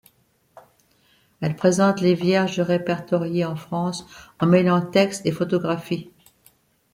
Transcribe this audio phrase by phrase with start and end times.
[1.41, 4.07] Elle présente les Vierges répertoriées en France
[4.39, 6.09] en mêlant textes et photographies.